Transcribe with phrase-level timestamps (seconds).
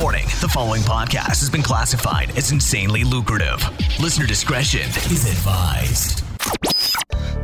[0.00, 3.62] Warning the following podcast has been classified as insanely lucrative.
[3.98, 6.22] Listener discretion is advised.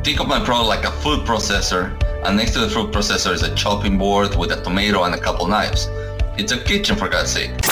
[0.05, 1.97] Think of my pro like a food processor,
[2.27, 5.21] and next to the food processor is a chopping board with a tomato and a
[5.21, 5.89] couple knives.
[6.37, 7.72] It's a kitchen, for God's sake.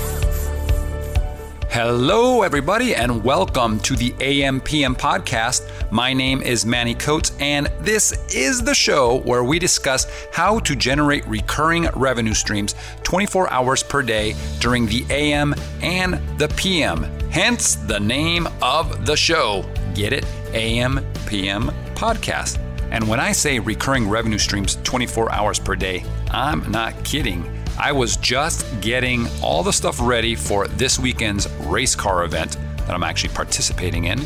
[1.73, 5.71] Hello, everybody, and welcome to the AMPM podcast.
[5.89, 10.75] My name is Manny Coats, and this is the show where we discuss how to
[10.75, 17.03] generate recurring revenue streams 24 hours per day during the AM and the PM.
[17.29, 19.63] Hence the name of the show.
[19.95, 20.25] Get it?
[20.51, 22.59] AMPM podcast.
[22.91, 27.60] And when I say recurring revenue streams 24 hours per day, I'm not kidding.
[27.77, 32.91] I was just getting all the stuff ready for this weekend's race car event that
[32.91, 34.21] I'm actually participating in.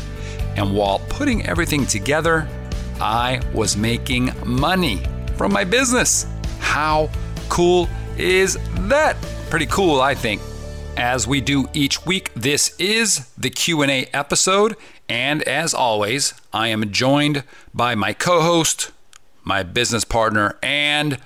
[0.56, 2.48] And while putting everything together,
[3.00, 5.02] I was making money
[5.36, 6.26] from my business.
[6.58, 7.10] How
[7.48, 9.16] cool is that?
[9.50, 10.40] Pretty cool, I think.
[10.96, 14.76] As we do each week, this is the Q&A episode,
[15.10, 17.44] and as always, I am joined
[17.74, 18.92] by my co-host,
[19.44, 21.18] my business partner, and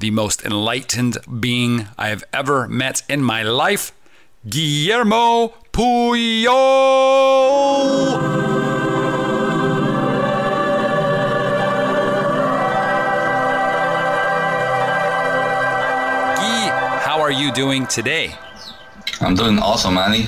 [0.00, 3.92] the most enlightened being I have ever met in my life,
[4.48, 6.50] Guillermo Puyol.
[16.36, 18.34] Guy, how are you doing today?
[19.20, 20.24] I'm doing awesome, Manny.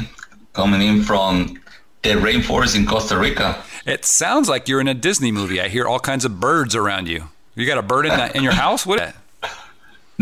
[0.53, 1.59] Coming in from
[2.03, 3.63] the rainforest in Costa Rica.
[3.87, 5.61] It sounds like you're in a Disney movie.
[5.63, 7.31] I hear all kinds of birds around you.
[7.55, 8.85] You got a bird in, that, in your house?
[8.85, 9.15] What?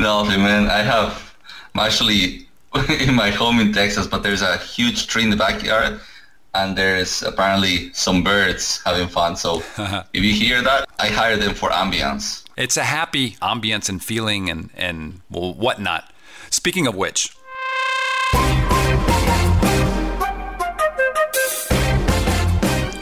[0.01, 0.71] No, man.
[0.71, 1.37] I have.
[1.75, 2.49] I'm actually
[3.01, 6.01] in my home in Texas, but there's a huge tree in the backyard,
[6.55, 9.37] and there's apparently some birds having fun.
[9.37, 9.63] So
[10.15, 12.45] if you hear that, I hire them for ambience.
[12.57, 16.11] It's a happy ambience and feeling and and well, whatnot.
[16.49, 17.37] Speaking of which.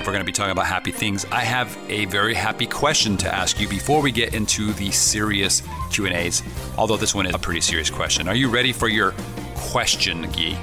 [0.09, 3.35] We're going to be talking about happy things, I have a very happy question to
[3.35, 6.43] ask you before we get into the serious Q&As.
[6.79, 8.27] Although this one is a pretty serious question.
[8.27, 9.13] Are you ready for your
[9.55, 10.59] question, Guy?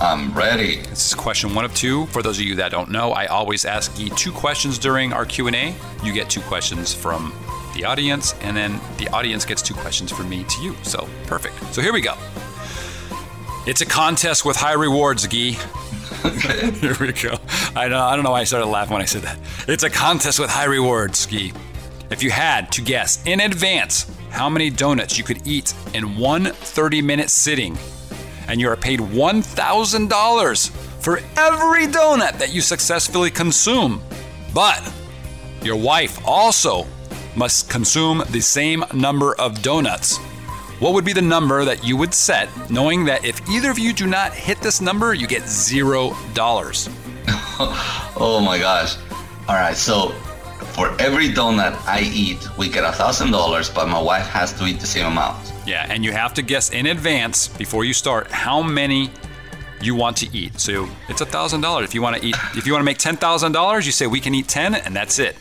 [0.00, 0.78] I'm ready.
[0.78, 2.06] This is question one of two.
[2.06, 5.24] For those of you that don't know, I always ask Guy two questions during our
[5.24, 5.72] Q&A.
[6.02, 7.32] You get two questions from
[7.76, 10.74] the audience, and then the audience gets two questions from me to you.
[10.82, 11.62] So perfect.
[11.72, 12.16] So here we go.
[13.68, 15.56] It's a contest with high rewards, Guy.
[16.80, 17.36] Here we go.
[17.74, 19.38] I don't, I don't know why I started laughing when I said that.
[19.68, 21.52] It's a contest with high rewards, Ski.
[22.10, 26.44] If you had to guess in advance how many donuts you could eat in one
[26.44, 27.76] 30 minute sitting,
[28.48, 34.00] and you are paid $1,000 for every donut that you successfully consume,
[34.54, 34.92] but
[35.62, 36.86] your wife also
[37.34, 40.18] must consume the same number of donuts.
[40.78, 43.94] What would be the number that you would set, knowing that if either of you
[43.94, 46.90] do not hit this number, you get zero dollars?
[47.28, 48.96] oh my gosh.
[49.48, 50.10] All right, so
[50.74, 54.66] for every donut I eat, we get a thousand dollars, but my wife has to
[54.66, 55.50] eat the same amount.
[55.66, 59.10] Yeah, and you have to guess in advance before you start how many
[59.80, 60.60] you want to eat.
[60.60, 61.86] So it's a thousand dollars.
[61.86, 64.06] If you want to eat, if you want to make ten thousand dollars, you say
[64.06, 65.36] we can eat ten, and that's it.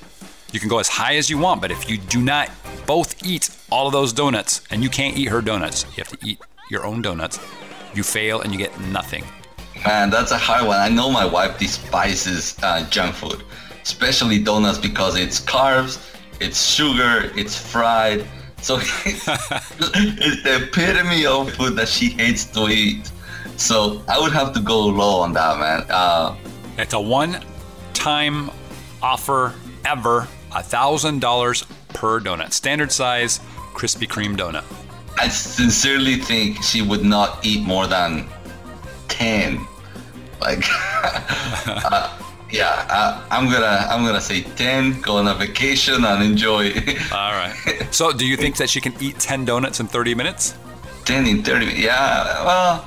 [0.55, 2.49] You can go as high as you want, but if you do not
[2.85, 6.25] both eat all of those donuts and you can't eat her donuts, you have to
[6.25, 6.39] eat
[6.71, 7.41] your own donuts.
[7.93, 9.25] You fail and you get nothing.
[9.85, 10.79] Man, that's a hard one.
[10.79, 13.43] I know my wife despises uh, junk food,
[13.83, 15.99] especially donuts because it's carbs,
[16.39, 18.25] it's sugar, it's fried.
[18.61, 23.11] So it's the epitome of food that she hates to eat.
[23.57, 25.85] So I would have to go low on that, man.
[25.89, 26.37] Uh,
[26.77, 28.51] it's a one-time
[29.03, 29.53] offer
[29.85, 33.39] ever, a thousand dollars per donut, standard size
[33.73, 34.63] Krispy Kreme donut.
[35.19, 38.27] I sincerely think she would not eat more than
[39.07, 39.65] ten.
[40.41, 40.63] Like,
[41.03, 42.17] uh,
[42.51, 45.01] yeah, uh, I'm gonna I'm gonna say ten.
[45.01, 46.71] Go on a vacation and enjoy.
[47.11, 47.87] All right.
[47.91, 50.55] So, do you think that she can eat ten donuts in 30 minutes?
[51.05, 51.81] Ten in 30 minutes?
[51.81, 52.45] Yeah.
[52.45, 52.85] Well,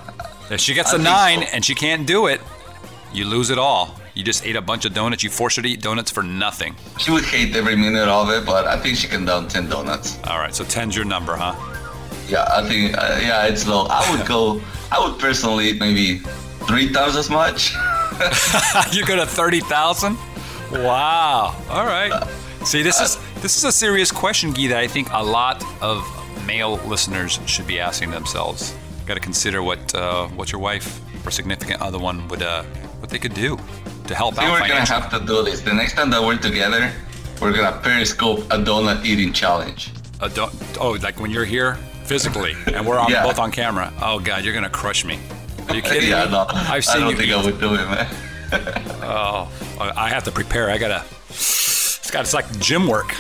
[0.51, 1.49] if she gets I a nine so.
[1.53, 2.41] and she can't do it,
[3.13, 3.98] you lose it all.
[4.19, 5.23] You just ate a bunch of donuts.
[5.23, 6.75] You forced her to eat donuts for nothing.
[6.99, 10.19] she would hate every minute of it, but I think she can down ten donuts.
[10.25, 10.53] All right.
[10.53, 11.55] So 10's your number, huh?
[12.27, 13.87] Yeah, I think uh, yeah, it's low.
[13.89, 14.61] I would go.
[14.91, 16.19] I would personally eat maybe
[16.67, 17.75] three times as much.
[18.93, 20.19] you go to 30,000?
[20.73, 21.55] wow.
[21.71, 22.29] All right.
[22.65, 26.05] See, this is this is a serious question, Guy, that I think a lot of
[26.45, 28.75] male listeners should be asking themselves.
[29.07, 32.65] Got to consider what uh, what your wife or significant other one would uh,
[32.99, 33.57] what they could do
[34.09, 35.61] to help I think out we're gonna have to do this.
[35.61, 36.93] The next time that we're together,
[37.41, 39.93] we're gonna periscope a donut eating challenge.
[40.21, 41.75] Uh, don't, oh, like when you're here
[42.05, 43.23] physically and we're on, Yeah.
[43.23, 43.93] both on camera.
[44.03, 45.19] Oh God, you're gonna crush me.
[45.69, 46.33] Are you kidding yeah, me?
[46.33, 47.17] no, I've I don't you.
[47.17, 47.35] think eat.
[47.35, 48.09] I would do it, man.
[49.03, 50.71] Oh, I have to prepare.
[50.71, 51.05] I gotta.
[51.29, 52.23] It's got.
[52.23, 53.15] It's like gym work.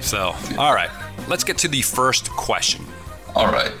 [0.00, 0.90] So, all right.
[1.28, 2.84] Let's get to the first question.
[3.34, 3.72] All right.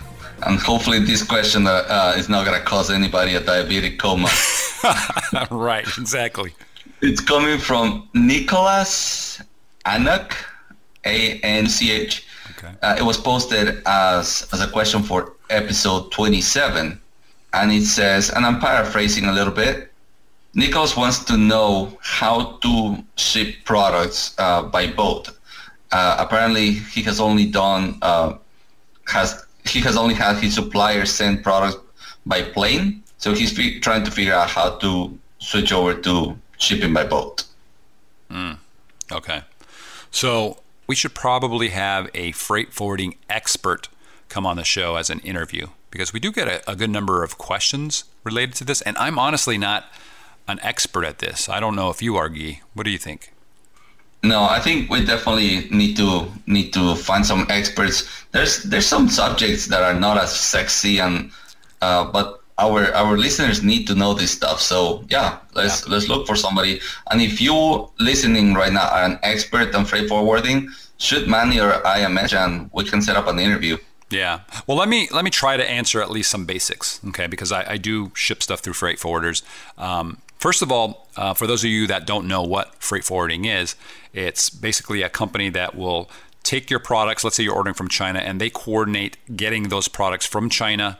[0.46, 4.28] And hopefully this question uh, uh, is not gonna cause anybody a diabetic coma.
[5.50, 5.86] right.
[5.98, 6.52] Exactly.
[7.02, 9.40] it's coming from Nicholas
[9.84, 10.36] Anak,
[11.04, 12.26] A N C H.
[12.50, 12.72] Okay.
[12.82, 17.00] Uh, it was posted as as a question for episode 27,
[17.52, 19.92] and it says, and I'm paraphrasing a little bit.
[20.54, 25.30] Nicholas wants to know how to ship products uh, by boat.
[25.92, 28.34] Uh, apparently, he has only done uh,
[29.06, 31.76] has he has only had his suppliers send products
[32.26, 36.92] by plane, so he's fi- trying to figure out how to switch over to shipping
[36.92, 37.44] by boat.
[39.12, 39.42] Okay.
[40.10, 43.88] So we should probably have a freight forwarding expert
[44.28, 47.22] come on the show as an interview because we do get a, a good number
[47.24, 49.86] of questions related to this, and I'm honestly not
[50.46, 51.48] an expert at this.
[51.48, 52.60] I don't know if you are, Guy.
[52.74, 53.32] What do you think?
[54.22, 58.08] No, I think we definitely need to need to find some experts.
[58.32, 61.30] There's there's some subjects that are not as sexy and
[61.80, 64.60] uh, but our our listeners need to know this stuff.
[64.60, 66.80] So yeah, let's let's look for somebody.
[67.10, 70.68] And if you listening right now are an expert on freight forwarding,
[70.98, 73.78] shoot Manny or I a message and we can set up an interview.
[74.10, 74.40] Yeah.
[74.66, 77.26] Well, let me let me try to answer at least some basics, okay?
[77.26, 79.42] Because I, I do ship stuff through freight forwarders.
[79.78, 83.44] Um, first of all, uh, for those of you that don't know what freight forwarding
[83.44, 83.76] is,
[84.12, 86.10] it's basically a company that will
[86.42, 87.22] take your products.
[87.22, 90.98] Let's say you're ordering from China, and they coordinate getting those products from China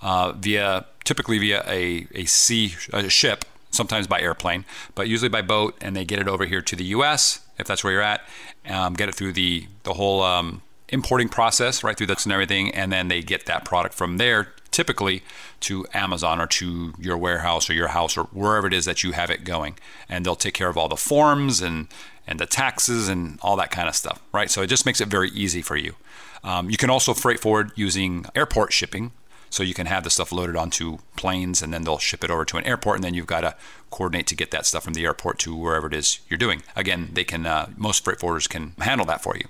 [0.00, 5.40] uh, via typically via a a sea a ship, sometimes by airplane, but usually by
[5.40, 7.40] boat, and they get it over here to the U.S.
[7.58, 8.20] if that's where you're at.
[8.68, 12.74] Um, get it through the the whole um, importing process, right through this and everything,
[12.74, 15.22] and then they get that product from there, typically
[15.60, 19.12] to Amazon or to your warehouse or your house or wherever it is that you
[19.12, 19.76] have it going,
[20.08, 21.88] and they'll take care of all the forms and
[22.26, 24.50] and the taxes and all that kind of stuff, right?
[24.50, 25.94] So it just makes it very easy for you.
[26.42, 29.12] Um, you can also freight forward using airport shipping,
[29.50, 32.44] so you can have the stuff loaded onto planes and then they'll ship it over
[32.44, 33.54] to an airport and then you've got to
[33.90, 36.62] coordinate to get that stuff from the airport to wherever it is you're doing.
[36.74, 39.44] Again, they can uh, most freight forwarders can handle that for you.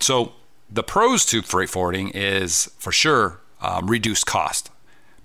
[0.00, 0.32] So
[0.70, 4.70] the pros to freight forwarding is for sure um, reduced cost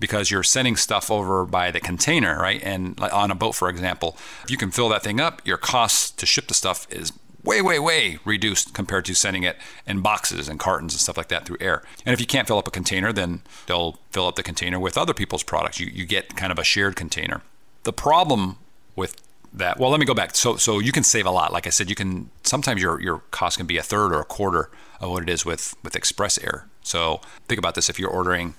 [0.00, 2.62] because you're sending stuff over by the container, right?
[2.62, 6.18] And on a boat, for example, if you can fill that thing up, your cost
[6.18, 7.12] to ship the stuff is
[7.44, 9.56] way, way, way reduced compared to sending it
[9.86, 11.82] in boxes and cartons and stuff like that through air.
[12.04, 14.96] And if you can't fill up a container, then they'll fill up the container with
[14.96, 15.78] other people's products.
[15.78, 17.42] You, you get kind of a shared container.
[17.84, 18.56] The problem
[18.96, 19.20] with
[19.52, 20.34] that, well, let me go back.
[20.34, 21.52] So, so you can save a lot.
[21.52, 24.24] Like I said, you can sometimes your your cost can be a third or a
[24.24, 24.70] quarter
[25.00, 26.66] of what it is with with Express Air.
[26.82, 28.54] So think about this: if you're ordering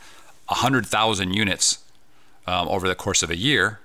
[0.47, 1.83] hundred thousand units
[2.47, 3.79] um, over the course of a year,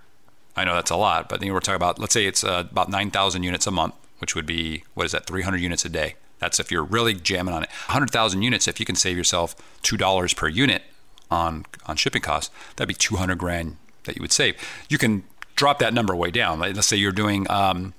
[0.56, 2.88] I know that's a lot, but then we're talking about let's say it's uh, about
[2.88, 5.88] nine thousand units a month, which would be what is that, three hundred units a
[5.88, 6.14] day.
[6.38, 7.70] That's if you're really jamming on it.
[7.70, 10.82] hundred thousand units, if you can save yourself two dollars per unit
[11.30, 14.56] on on shipping costs, that'd be two hundred grand that you would save.
[14.88, 15.24] You can
[15.56, 16.58] drop that number way down.
[16.58, 17.92] Let's say you're doing um,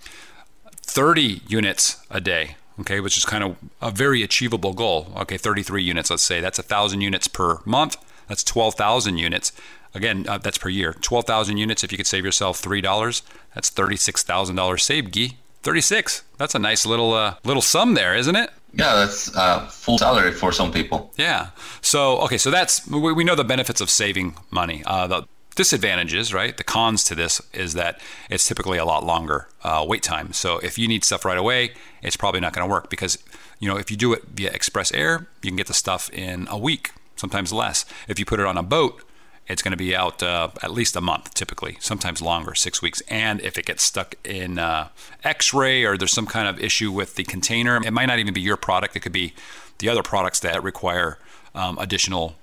[0.82, 5.14] 30 units a day, okay, which is kind of a very achievable goal.
[5.16, 6.42] Okay, 33 units, let's say.
[6.42, 7.98] That's 1,000 units per month.
[8.28, 9.52] That's 12,000 units.
[9.94, 10.94] Again, uh, that's per year.
[10.94, 13.22] 12,000 units, if you could save yourself $3,
[13.54, 15.38] that's $36,000 saved, Guy.
[15.64, 16.24] 36.
[16.38, 18.50] That's a nice little uh, little sum there, isn't it?
[18.74, 21.12] Yeah, that's uh, full salary for some people.
[21.18, 21.50] Yeah.
[21.82, 24.84] So okay, so that's we, we know the benefits of saving money.
[24.86, 26.56] Uh, the disadvantages, right?
[26.56, 28.00] The cons to this is that
[28.30, 30.34] it's typically a lot longer uh, wait time.
[30.34, 33.18] So if you need stuff right away, it's probably not going to work because
[33.60, 36.48] you know if you do it via Express Air, you can get the stuff in
[36.50, 37.86] a week, sometimes less.
[38.08, 39.04] If you put it on a boat,
[39.48, 43.02] it's going to be out uh, at least a month, typically, sometimes longer, six weeks.
[43.10, 44.90] And if it gets stuck in uh,
[45.24, 48.42] X-ray or there's some kind of issue with the container, it might not even be
[48.42, 48.96] your product.
[48.96, 49.34] It could be
[49.80, 51.18] the other products that require
[51.54, 52.36] um, additional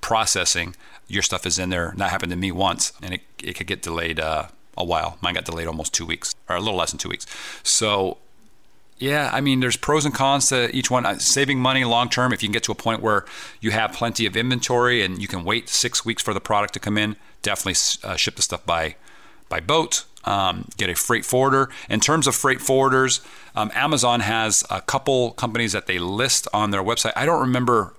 [0.00, 0.74] processing.
[1.06, 1.94] Your stuff is in there.
[1.96, 5.18] That happened to me once, and it, it could get delayed uh, a while.
[5.20, 7.26] Mine got delayed almost two weeks, or a little less than two weeks.
[7.62, 8.18] So
[8.98, 11.06] yeah, I mean, there's pros and cons to each one.
[11.06, 13.24] Uh, Saving money long term, if you can get to a point where
[13.60, 16.80] you have plenty of inventory and you can wait six weeks for the product to
[16.80, 18.96] come in, definitely uh, ship the stuff by
[19.48, 21.70] by boat, um, get a freight forwarder.
[21.88, 23.24] In terms of freight forwarders,
[23.54, 27.12] um, Amazon has a couple companies that they list on their website.
[27.16, 27.94] I don't remember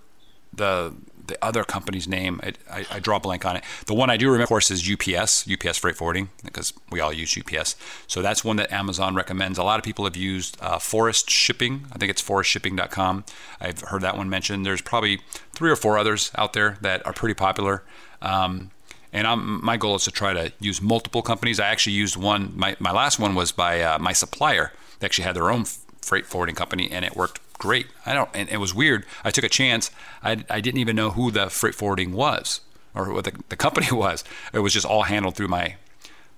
[0.54, 0.94] the
[1.30, 2.42] the other company's name.
[2.44, 3.64] I, I, I, draw a blank on it.
[3.86, 7.14] The one I do remember, of course, is UPS, UPS Freight Forwarding, because we all
[7.14, 7.76] use UPS.
[8.08, 9.58] So that's one that Amazon recommends.
[9.58, 11.86] A lot of people have used uh, Forest Shipping.
[11.94, 13.24] I think it's forestshipping.com.
[13.62, 14.66] I've heard that one mentioned.
[14.66, 15.22] There's probably
[15.54, 17.84] three or four others out there that are pretty popular.
[18.22, 18.72] Um,
[19.14, 21.60] and I'm, my goal is to try to use multiple companies.
[21.60, 22.54] I actually used one.
[22.56, 24.72] My, my last one was by uh, my supplier.
[25.00, 25.66] They actually had their own
[26.02, 27.88] freight forwarding company, and it worked great.
[28.06, 29.06] I don't, and it was weird.
[29.24, 29.92] I took a chance.
[30.24, 32.62] I, I didn't even know who the freight forwarding was
[32.96, 34.24] or what the, the company was.
[34.52, 35.76] It was just all handled through my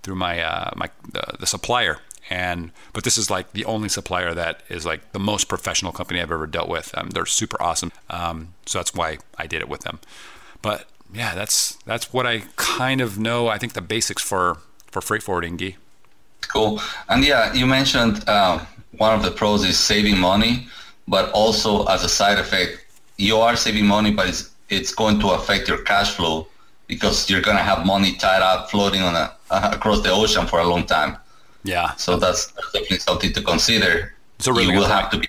[0.03, 1.99] through my uh, my the, supplier.
[2.29, 6.21] And but this is like the only supplier that is like the most professional company
[6.21, 6.97] I've ever dealt with.
[6.97, 7.91] Um, they're super awesome.
[8.09, 9.99] Um, so that's why I did it with them.
[10.61, 13.47] But yeah, that's that's what I kind of know.
[13.47, 14.57] I think the basics for
[14.89, 15.75] for freight forwarding, Guy.
[16.47, 16.81] Cool.
[17.07, 18.65] And yeah, you mentioned uh,
[18.97, 20.67] one of the pros is saving money,
[21.11, 22.85] but also as a side effect,
[23.17, 26.47] you are saving money, but it's it's going to affect your cash flow
[26.87, 30.47] because you're going to have money tied up floating on a, uh, across the ocean
[30.47, 31.17] for a long time.
[31.63, 31.93] Yeah.
[31.95, 32.41] So that's
[32.73, 34.13] definitely something to consider.
[34.39, 34.99] So really you will point.
[34.99, 35.27] have to be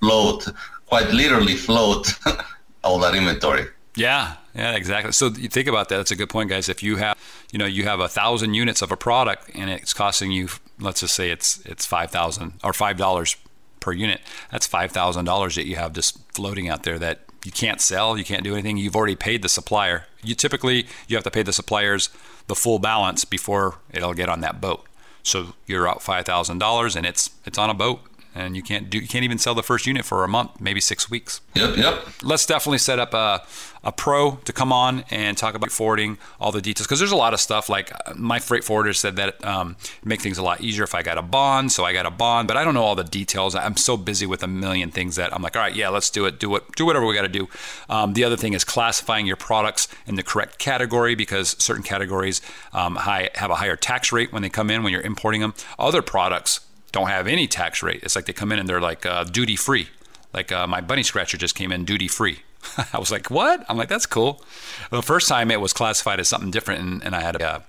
[0.00, 0.48] float,
[0.86, 2.12] quite literally float
[2.84, 3.66] all that inventory.
[3.96, 5.12] Yeah, yeah, exactly.
[5.12, 5.98] So you think about that.
[5.98, 6.68] That's a good point, guys.
[6.68, 7.16] If you have,
[7.52, 10.48] you know, you have a thousand units of a product and it's costing you,
[10.80, 13.36] let's just say it's it's five thousand or five dollars
[13.84, 14.20] per unit.
[14.50, 18.16] That's five thousand dollars that you have just floating out there that you can't sell.
[18.16, 18.78] You can't do anything.
[18.78, 20.06] You've already paid the supplier.
[20.22, 22.08] You typically you have to pay the suppliers
[22.46, 24.86] the full balance before it'll get on that boat.
[25.22, 28.00] So you're out five thousand dollars and it's it's on a boat
[28.34, 30.80] and you can't do you can't even sell the first unit for a month, maybe
[30.80, 31.40] six weeks.
[31.54, 32.06] Yep, yep.
[32.22, 33.44] Let's definitely set up a,
[33.84, 37.16] a pro to come on and talk about forwarding all the details because there's a
[37.16, 37.68] lot of stuff.
[37.68, 41.02] Like uh, my freight forwarder said that um, make things a lot easier if I
[41.02, 43.54] got a bond, so I got a bond, but I don't know all the details.
[43.54, 46.26] I'm so busy with a million things that I'm like, all right, yeah, let's do
[46.26, 46.40] it.
[46.40, 47.48] Do what do whatever we got to do.
[47.88, 52.40] Um, the other thing is classifying your products in the correct category because certain categories
[52.72, 55.54] um, high, have a higher tax rate when they come in when you're importing them.
[55.78, 56.60] Other products
[56.94, 58.00] don't have any tax rate.
[58.04, 59.88] It's like they come in and they're like uh, duty free.
[60.32, 62.38] Like uh, my bunny scratcher just came in duty free.
[62.92, 63.66] I was like, what?
[63.68, 64.42] I'm like, that's cool.
[64.90, 67.60] The first time it was classified as something different, and, and I had to, uh,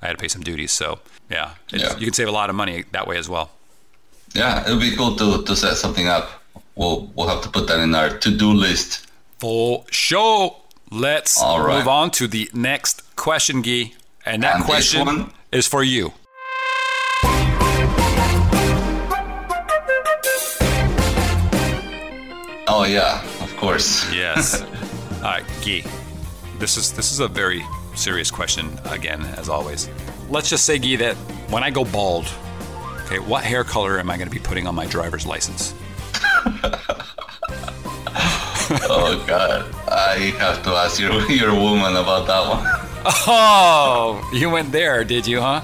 [0.00, 0.72] I had to pay some duties.
[0.72, 3.50] So yeah, yeah, you can save a lot of money that way as well.
[4.34, 6.30] Yeah, it would be cool to, to set something up.
[6.74, 9.06] We'll we'll have to put that in our to do list.
[9.38, 10.56] For sure.
[10.90, 11.76] Let's right.
[11.76, 13.92] move on to the next question, Guy.
[14.26, 16.12] And that and question is for you.
[22.80, 24.10] Oh yeah, of course.
[24.14, 24.62] yes.
[24.62, 25.84] All right, Guy.
[26.58, 27.62] This is this is a very
[27.94, 29.90] serious question again, as always.
[30.30, 31.14] Let's just say, Guy, that
[31.52, 32.32] when I go bald,
[33.04, 35.74] okay, what hair color am I going to be putting on my driver's license?
[38.88, 42.64] oh God, I have to ask your your woman about that one.
[43.26, 45.60] Oh, you went there, did you, huh?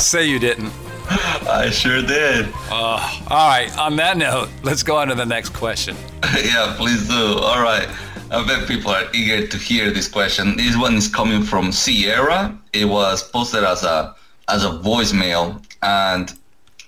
[0.00, 0.72] say you didn't.
[1.08, 2.46] I sure did.
[2.70, 3.76] Uh, all right.
[3.78, 5.96] On that note, let's go on to the next question.
[6.42, 7.38] yeah, please do.
[7.38, 7.88] All right.
[8.30, 10.56] I bet people are eager to hear this question.
[10.56, 12.58] This one is coming from Sierra.
[12.72, 14.16] It was posted as a
[14.48, 16.32] as a voicemail, and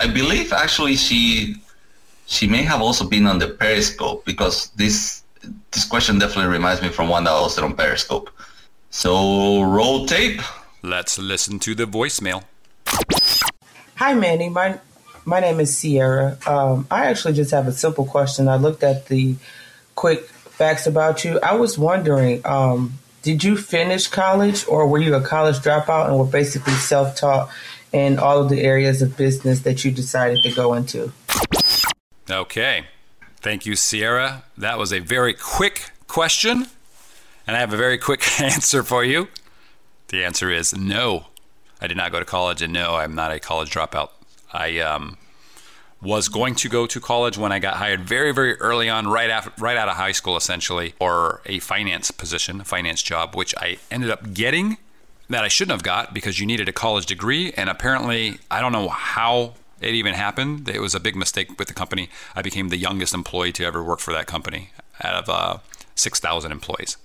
[0.00, 1.56] I believe actually she
[2.26, 5.22] she may have also been on the Periscope because this
[5.70, 8.30] this question definitely reminds me from one that I was on Periscope.
[8.90, 10.40] So roll tape.
[10.82, 12.42] Let's listen to the voicemail.
[13.99, 14.49] Hi, Manny.
[14.49, 14.78] My
[15.25, 16.38] my name is Sierra.
[16.47, 18.47] Um, I actually just have a simple question.
[18.47, 19.35] I looked at the
[19.97, 21.40] quick facts about you.
[21.40, 26.17] I was wondering, um, did you finish college, or were you a college dropout and
[26.17, 27.50] were basically self taught
[27.93, 31.12] in all of the areas of business that you decided to go into?
[32.31, 32.85] Okay.
[33.38, 34.45] Thank you, Sierra.
[34.57, 36.69] That was a very quick question,
[37.49, 39.26] and I have a very quick answer for you.
[40.07, 41.27] The answer is no.
[41.80, 44.11] I did not go to college, and no, I'm not a college dropout.
[44.52, 45.16] I um,
[46.00, 49.30] was going to go to college when I got hired very, very early on, right
[49.30, 53.54] after, right out of high school, essentially, or a finance position, a finance job, which
[53.56, 54.78] I ended up getting
[55.28, 58.73] that I shouldn't have got because you needed a college degree, and apparently, I don't
[58.73, 60.68] know how it even happened.
[60.68, 62.08] It was a big mistake with the company.
[62.35, 64.70] I became the youngest employee to ever work for that company
[65.02, 65.58] out of uh,
[65.94, 66.97] 6,000 employees.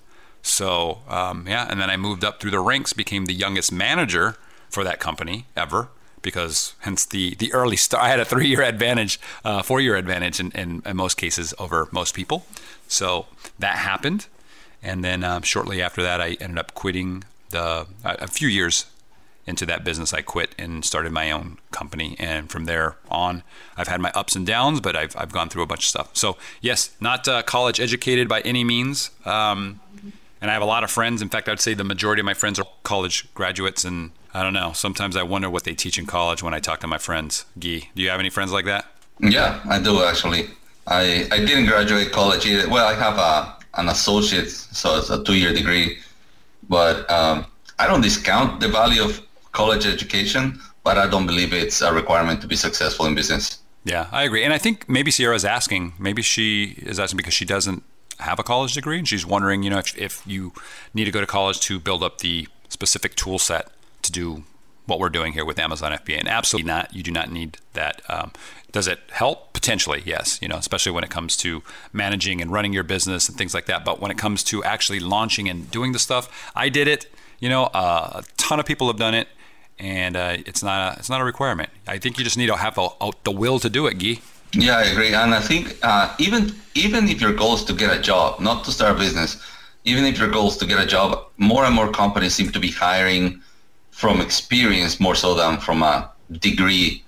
[0.42, 4.38] So um, yeah, and then I moved up through the ranks, became the youngest manager
[4.74, 5.90] for that company ever
[6.22, 8.04] because hence the the early start.
[8.04, 11.54] I had a three year advantage, uh, four year advantage in, in, in, most cases
[11.60, 12.46] over most people.
[12.88, 13.28] So
[13.60, 14.28] that happened,
[14.82, 18.86] and then um, shortly after that, I ended up quitting the a few years
[19.46, 22.16] into that business, I quit and started my own company.
[22.18, 23.44] And from there on,
[23.76, 26.10] I've had my ups and downs, but I've, I've gone through a bunch of stuff.
[26.14, 29.10] So, yes, not uh, college educated by any means.
[29.26, 29.82] Um,
[30.44, 31.22] and I have a lot of friends.
[31.22, 33.86] In fact, I'd say the majority of my friends are college graduates.
[33.86, 36.82] And I don't know, sometimes I wonder what they teach in college when I talk
[36.82, 37.46] to my friends.
[37.58, 38.86] Guy, do you have any friends like that?
[39.22, 40.50] Yeah, I do actually.
[40.86, 42.70] I, I didn't graduate college either.
[42.70, 46.00] Well, I have a, an associate, so it's a two year degree.
[46.68, 47.46] But um,
[47.80, 49.22] I don't discount the value of
[49.54, 53.60] college education, but I don't believe it's a requirement to be successful in business.
[53.86, 54.44] Yeah, I agree.
[54.44, 57.84] And I think maybe Sierra's asking, maybe she is asking because she doesn't
[58.20, 60.54] have a college degree and she's wondering, you know, if, if you
[60.94, 63.70] need to go to college to build up the specific tool set
[64.02, 64.44] to do
[64.86, 66.20] what we're doing here with Amazon FBA.
[66.20, 68.02] And absolutely not, you do not need that.
[68.10, 68.32] Um,
[68.72, 69.54] does it help?
[69.54, 70.40] Potentially, yes.
[70.42, 73.66] You know, especially when it comes to managing and running your business and things like
[73.68, 73.86] that.
[73.86, 77.06] But when it comes to actually launching and doing the stuff, I did it.
[77.40, 79.28] You know, uh, a ton of people have done it
[79.80, 81.70] and uh, it's not a, it's not a requirement.
[81.88, 84.22] I think you just need to have a, a, the will to do it, Guy.
[84.54, 87.96] Yeah, I agree, and I think uh, even even if your goal is to get
[87.96, 89.38] a job, not to start a business,
[89.84, 92.60] even if your goal is to get a job, more and more companies seem to
[92.60, 93.42] be hiring
[93.92, 97.04] from experience more so than from a degree.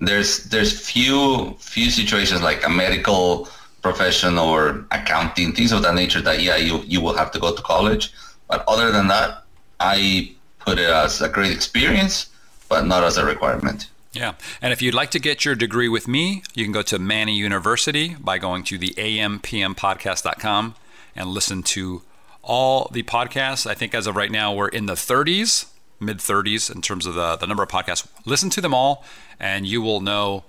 [0.00, 3.48] There's there's few few situations like a medical
[3.82, 7.54] profession or accounting things of that nature that yeah you you will have to go
[7.54, 8.12] to college,
[8.48, 9.44] but other than that,
[9.80, 12.30] I put it as a great experience,
[12.70, 13.88] but not as a requirement.
[14.18, 14.34] Yeah.
[14.60, 17.36] And if you'd like to get your degree with me, you can go to Manny
[17.36, 20.74] University by going to the ampmpodcast.com
[21.14, 22.02] and listen to
[22.42, 23.64] all the podcasts.
[23.64, 25.66] I think as of right now, we're in the 30s,
[26.00, 28.08] mid 30s in terms of the, the number of podcasts.
[28.24, 29.04] Listen to them all,
[29.38, 30.42] and you will know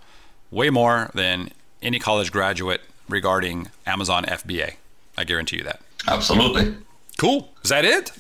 [0.50, 1.52] way more than
[1.84, 4.76] any college graduate regarding Amazon FBA.
[5.16, 5.82] I guarantee you that.
[6.08, 6.76] Absolutely.
[7.20, 7.50] Cool.
[7.64, 8.14] Is that it?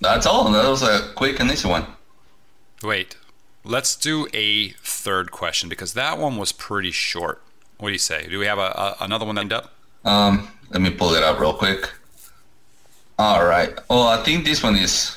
[0.00, 0.50] That's all.
[0.50, 1.84] That was a quick and easy one.
[2.82, 3.16] Wait,
[3.68, 7.40] let's do a third question because that one was pretty short.
[7.76, 8.26] What do you say?
[8.28, 9.72] Do we have a, a another one lined up?
[10.04, 11.90] Um, let me pull it up real quick.
[13.18, 13.78] All right.
[13.88, 15.16] Well, I think this one is.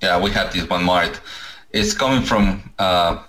[0.00, 1.20] Yeah, we have this one marked.
[1.72, 2.72] It's coming from.
[2.78, 3.22] Uh,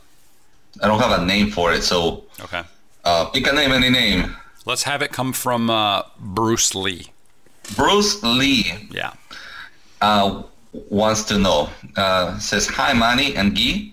[0.82, 2.24] I don't have a name for it, so.
[2.40, 2.62] Okay.
[3.04, 4.36] Uh, pick a name, any name.
[4.66, 7.08] Let's have it come from uh, Bruce Lee.
[7.76, 8.88] Bruce Lee.
[8.92, 9.14] Yeah.
[10.02, 11.70] Uh, wants to know.
[11.98, 13.92] Uh, says, "Hi, Manny and Guy.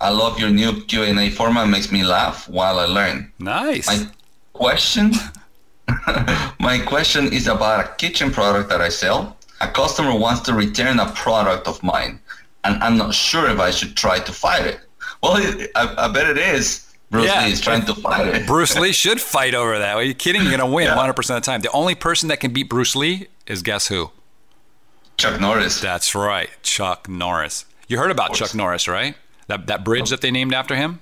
[0.00, 1.68] I love your new Q and A format.
[1.68, 3.86] Makes me laugh while I learn." Nice.
[3.86, 4.10] My
[4.52, 5.12] question.
[6.60, 9.36] my question is about a kitchen product that I sell.
[9.60, 12.20] A customer wants to return a product of mine,
[12.64, 14.80] and I'm not sure if I should try to fight it.
[15.22, 15.36] Well,
[15.74, 16.84] I, I bet it is.
[17.10, 17.44] Bruce yeah.
[17.46, 18.46] Lee is trying to fight it.
[18.46, 19.96] Bruce Lee should fight over that.
[19.96, 20.42] Are you kidding?
[20.42, 20.96] You're going to win yeah.
[20.96, 21.62] 100% of the time.
[21.62, 24.10] The only person that can beat Bruce Lee is guess who?
[25.16, 25.80] Chuck Norris.
[25.80, 27.64] That's right, Chuck Norris.
[27.88, 29.16] You heard about Chuck Norris, right?
[29.48, 31.00] That that bridge that they named after him?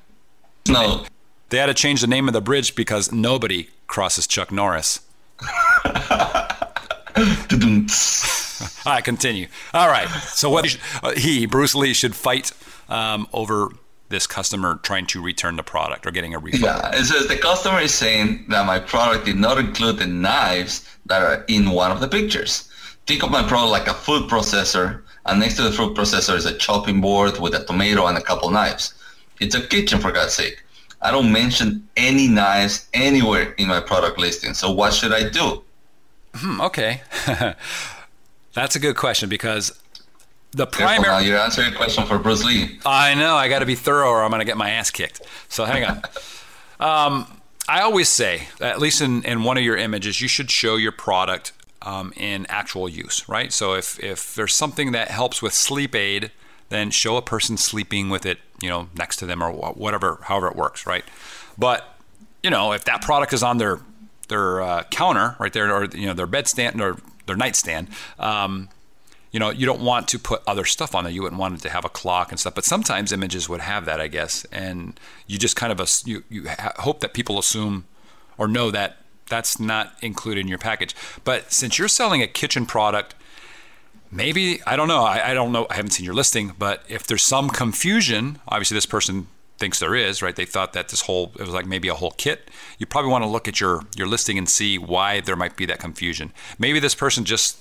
[0.68, 1.04] No.
[1.50, 5.00] They had to change the name of the bridge because nobody crosses Chuck Norris.
[8.84, 9.46] All right, continue.
[9.74, 10.08] All right.
[10.08, 12.52] So what uh, he Bruce Lee should fight
[12.88, 13.68] um, over
[14.08, 16.62] this customer trying to return the product or getting a refund.
[16.62, 20.88] Yeah, it says the customer is saying that my product did not include the knives
[21.06, 22.68] that are in one of the pictures
[23.06, 26.46] think of my product like a food processor, and next to the fruit processor is
[26.46, 28.94] a chopping board with a tomato and a couple knives.
[29.40, 30.62] It's a kitchen, for God's sake.
[31.02, 34.54] I don't mention any knives anywhere in my product listing.
[34.54, 35.62] So what should I do?
[36.34, 37.02] Hmm, okay,
[38.54, 39.78] that's a good question because
[40.52, 41.04] the primary.
[41.04, 42.78] Careful now, you're answering a question for Bruce Lee.
[42.84, 43.36] I know.
[43.36, 45.22] I got to be thorough, or I'm going to get my ass kicked.
[45.48, 45.96] So hang on.
[46.80, 50.76] um, I always say, at least in, in one of your images, you should show
[50.76, 51.52] your product
[51.86, 53.52] um, in actual use, right?
[53.52, 56.32] So if, if there's something that helps with sleep aid,
[56.68, 60.48] then show a person sleeping with it, you know, next to them or whatever, however
[60.48, 61.04] it works, right?
[61.56, 61.96] But
[62.42, 63.80] you know, if that product is on their
[64.28, 68.68] their uh, counter right there, or you know, their bedstand or their nightstand, um,
[69.30, 71.12] you know, you don't want to put other stuff on there.
[71.12, 72.54] You wouldn't want it to have a clock and stuff.
[72.54, 76.48] But sometimes images would have that, I guess, and you just kind of you you
[76.78, 77.84] hope that people assume
[78.38, 78.96] or know that
[79.28, 80.94] that's not included in your package.
[81.24, 83.14] But since you're selling a kitchen product,
[84.10, 85.04] maybe I don't know.
[85.04, 85.66] I, I, don't know.
[85.70, 89.26] I haven't seen your listing, but if there's some confusion, obviously this person
[89.58, 90.36] thinks there is, right?
[90.36, 92.50] They thought that this whole it was like maybe a whole kit.
[92.78, 95.66] You probably want to look at your your listing and see why there might be
[95.66, 96.32] that confusion.
[96.58, 97.58] Maybe this person just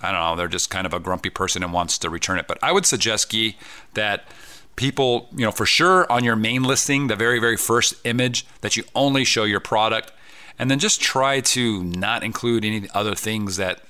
[0.00, 2.46] I don't know, they're just kind of a grumpy person and wants to return it.
[2.46, 3.56] But I would suggest, Guy,
[3.94, 4.28] that
[4.76, 8.76] people, you know, for sure on your main listing, the very, very first image, that
[8.76, 10.12] you only show your product
[10.58, 13.80] and then just try to not include any other things that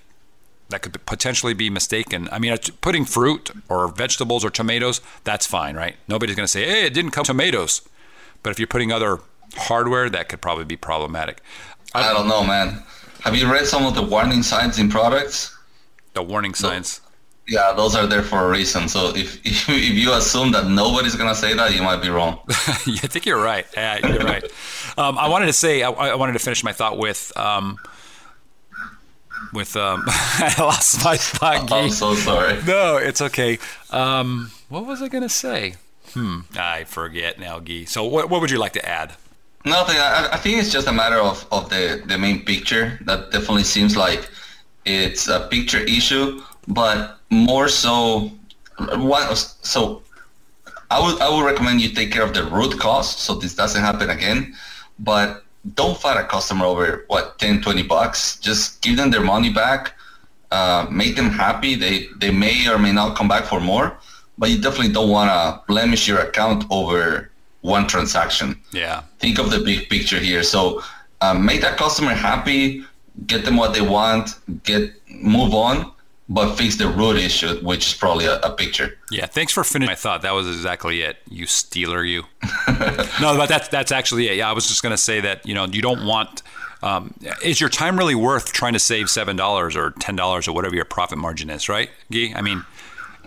[0.70, 2.28] that could potentially be mistaken.
[2.30, 5.96] I mean, putting fruit or vegetables or tomatoes, that's fine, right?
[6.08, 7.80] Nobody's going to say, hey, it didn't come tomatoes.
[8.42, 9.20] But if you're putting other
[9.56, 11.40] hardware, that could probably be problematic.
[11.94, 12.82] I don't know, man.
[13.24, 15.56] Have you read some of the warning signs in products?
[16.12, 17.00] The warning signs.
[17.48, 18.88] Yeah, those are there for a reason.
[18.88, 22.40] So if if, if you assume that nobody's gonna say that, you might be wrong.
[22.86, 23.66] yeah, I think you're right.
[23.74, 24.44] Yeah, you're right.
[24.98, 27.78] Um, I wanted to say I, I, wanted to finish my thought with um,
[29.52, 31.72] with um, I lost my thought.
[31.72, 32.62] I'm so sorry.
[32.66, 33.58] No, it's okay.
[33.90, 35.76] Um, what was I gonna say?
[36.12, 37.84] Hmm, I forget now, Guy.
[37.84, 39.14] So what what would you like to add?
[39.64, 39.96] Nothing.
[39.98, 42.98] I, I think it's just a matter of, of the, the main picture.
[43.04, 44.28] That definitely seems like
[44.84, 48.30] it's a picture issue, but more so,
[48.78, 50.02] one, so
[50.90, 53.82] I would I would recommend you take care of the root cause so this doesn't
[53.82, 54.54] happen again.
[54.98, 58.38] But don't fight a customer over what 10, 20 bucks.
[58.38, 59.94] Just give them their money back.
[60.50, 61.74] Uh, make them happy.
[61.74, 63.98] They they may or may not come back for more,
[64.38, 68.58] but you definitely don't want to blemish your account over one transaction.
[68.72, 69.02] Yeah.
[69.18, 70.42] Think of the big picture here.
[70.42, 70.82] So
[71.20, 72.84] um, make that customer happy,
[73.26, 75.92] get them what they want, get move on,
[76.28, 78.98] but fix the root issue, which is probably a, a picture.
[79.10, 79.26] Yeah.
[79.26, 80.22] Thanks for finishing my thought.
[80.22, 81.16] That was exactly it.
[81.28, 82.24] You stealer, you.
[82.68, 84.36] no, but that's that's actually it.
[84.36, 86.42] Yeah, I was just gonna say that you know you don't want.
[86.80, 90.52] Um, is your time really worth trying to save seven dollars or ten dollars or
[90.52, 92.32] whatever your profit margin is, right, Guy?
[92.36, 92.64] I mean,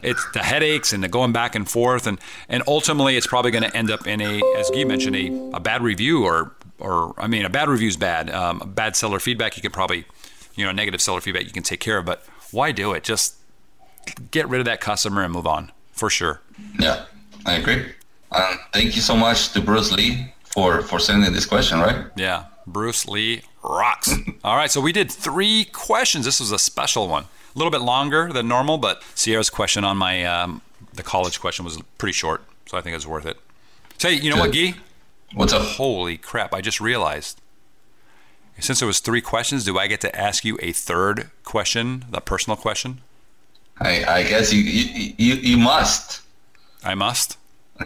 [0.04, 3.64] it's the headaches and the going back and forth and and ultimately it's probably going
[3.64, 7.28] to end up in a as Guy mentioned a, a bad review or or I
[7.28, 10.06] mean a bad review is bad um, bad seller feedback you can probably
[10.56, 13.36] you know negative seller feedback you can take care of but why do it just
[14.32, 16.42] get rid of that customer and move on for sure
[16.80, 17.06] yeah
[17.46, 17.86] I agree
[18.32, 22.46] um, thank you so much to Bruce Lee for for sending this question right yeah
[22.68, 27.26] Bruce Lee rocks all right so we did three questions this was a special one
[27.56, 30.62] a little bit longer than normal, but Sierra's question on my um,
[30.94, 33.38] the college question was pretty short, so I think it's worth it.
[33.98, 34.42] Say, you know Good.
[34.42, 34.76] what, Gee?
[35.34, 35.62] What's up?
[35.62, 36.54] Holy crap!
[36.54, 37.41] I just realized.
[38.62, 42.21] Since there was three questions, do I get to ask you a third question, the
[42.21, 43.02] personal question?
[43.80, 46.21] I, I guess you, you you you must.
[46.84, 47.39] I must.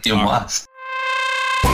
[0.03, 0.67] You All must.
[1.63, 1.71] All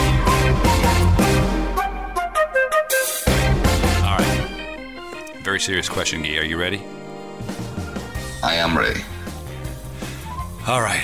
[4.19, 5.39] right.
[5.43, 6.37] Very serious question, Guy.
[6.37, 6.83] Are you ready?
[8.43, 9.01] I am ready.
[10.67, 11.03] All right.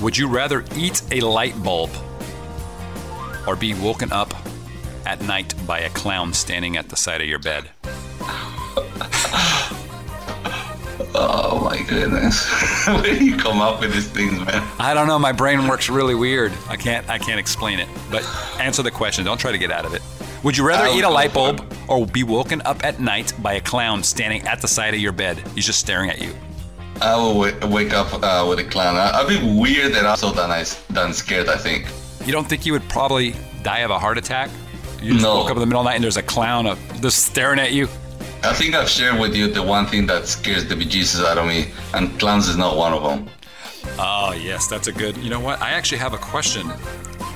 [0.00, 1.90] Would you rather eat a light bulb
[3.48, 4.32] or be woken up
[5.10, 7.68] at night by a clown standing at the side of your bed?
[11.16, 12.48] oh my goodness.
[12.86, 14.62] Where do you come up with these things, man?
[14.78, 15.18] I don't know.
[15.18, 16.52] My brain works really weird.
[16.68, 17.88] I can't I can't explain it.
[18.08, 18.24] But
[18.60, 19.24] answer the question.
[19.24, 20.02] Don't try to get out of it.
[20.44, 23.60] Would you rather eat a light bulb or be woken up at night by a
[23.60, 25.38] clown standing at the side of your bed?
[25.56, 26.32] He's just staring at you.
[27.02, 28.96] I will w- wake up uh, with a clown.
[28.96, 31.86] I- would be weird and also than, I, than scared, I think.
[32.26, 34.50] You don't think you would probably die of a heart attack?
[35.02, 35.36] You just no.
[35.36, 36.64] woke up in the middle of the night and there's a clown
[37.00, 37.88] just staring at you?
[38.42, 41.46] I think I've shared with you the one thing that scares the bejesus out of
[41.46, 43.28] me, and clowns is not one of them.
[43.98, 45.16] Oh, yes, that's a good.
[45.18, 45.60] You know what?
[45.60, 46.68] I actually have a question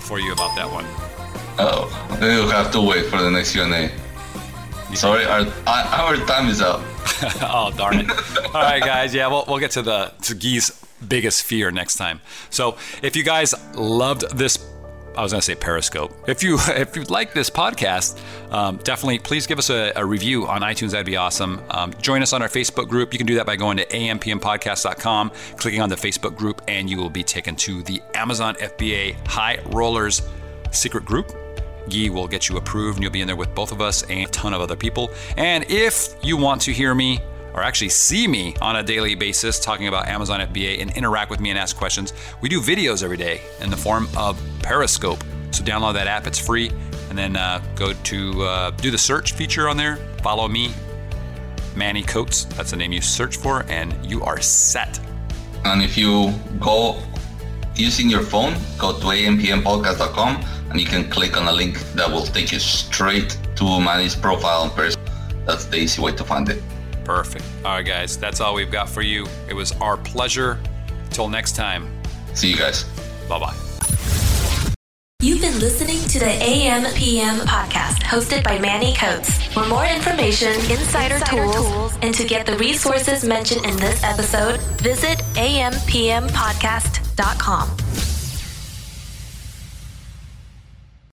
[0.00, 0.86] for you about that one.
[1.58, 3.90] Oh, then you'll have to wait for the next Q&A.
[4.94, 6.80] Sorry, our, our time is up.
[7.42, 8.10] oh, darn it.
[8.54, 9.14] All right, guys.
[9.14, 10.70] Yeah, we'll, we'll get to the to Guy's
[11.06, 12.20] biggest fear next time.
[12.50, 14.56] So if you guys loved this
[15.16, 16.12] I was going to say Periscope.
[16.28, 20.46] If you if you like this podcast, um, definitely please give us a, a, review
[20.46, 20.90] on iTunes.
[20.90, 21.62] That'd be awesome.
[21.70, 23.12] Um, join us on our Facebook group.
[23.12, 26.98] You can do that by going to ampmpodcast.com, clicking on the Facebook group, and you
[26.98, 30.22] will be taken to the Amazon FBA High Rollers
[30.70, 31.32] secret group.
[31.88, 34.26] Guy will get you approved, and you'll be in there with both of us and
[34.26, 35.10] a ton of other people.
[35.36, 37.20] And if you want to hear me
[37.54, 41.40] or actually see me on a daily basis talking about Amazon FBA and interact with
[41.40, 45.22] me and ask questions, we do videos every day in the form of Periscope.
[45.52, 46.70] So download that app, it's free,
[47.08, 49.96] and then uh, go to uh, do the search feature on there.
[50.22, 50.72] Follow me,
[51.76, 52.44] Manny Coats.
[52.44, 54.98] That's the name you search for, and you are set.
[55.64, 57.00] And if you go
[57.76, 62.22] using your phone, go to ampmpodcast.com and you can click on a link that will
[62.26, 65.00] take you straight to Manny's profile in person.
[65.46, 66.62] That's the easy way to find it.
[67.04, 67.44] Perfect.
[67.64, 69.26] All right, guys, that's all we've got for you.
[69.48, 70.58] It was our pleasure.
[71.10, 71.88] Till next time.
[72.34, 72.84] See you guys.
[73.28, 73.54] Bye bye.
[75.22, 79.42] You've been listening to the AM PM podcast hosted by Manny Coats.
[79.54, 84.04] For more information, insider, insider tools, tools, and to get the resources mentioned in this
[84.04, 88.13] episode, visit ampmpodcast.com.